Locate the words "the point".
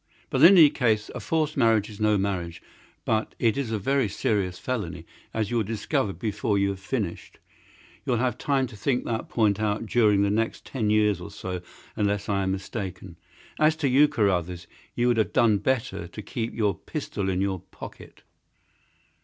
9.03-9.59